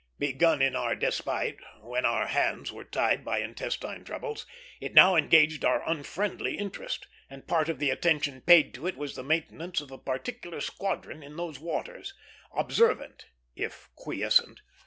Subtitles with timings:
[0.17, 4.47] Begun in our despite, when our hands were tied by intestine troubles,
[4.79, 9.13] it now engaged our unfriendly interest; and part of the attention paid to it was
[9.13, 12.15] the maintenance of a particular squadron in those waters
[12.57, 14.63] observant, if quiescent.